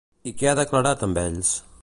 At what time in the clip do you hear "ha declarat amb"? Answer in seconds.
0.51-1.21